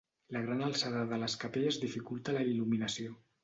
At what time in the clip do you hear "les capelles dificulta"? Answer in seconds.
1.25-2.39